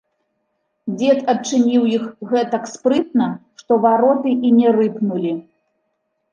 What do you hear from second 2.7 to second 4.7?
спрытна, што вароты і